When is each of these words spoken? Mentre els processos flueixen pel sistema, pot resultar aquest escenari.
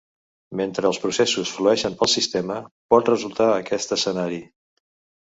Mentre 0.61 0.89
els 0.89 0.99
processos 1.03 1.51
flueixen 1.59 1.99
pel 2.01 2.13
sistema, 2.15 2.59
pot 2.95 3.15
resultar 3.15 3.53
aquest 3.63 3.99
escenari. 4.01 4.45